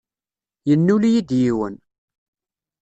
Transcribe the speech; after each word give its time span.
Yennul-iyi-d 0.69 1.31
yiwen. 1.41 1.75